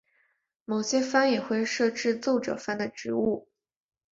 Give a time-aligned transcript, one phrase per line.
[0.65, 3.47] 某些藩也会设置奏者番的职务。